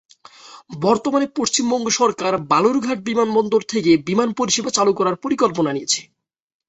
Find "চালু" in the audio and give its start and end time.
4.77-4.91